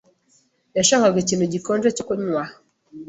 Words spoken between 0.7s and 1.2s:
yashakaga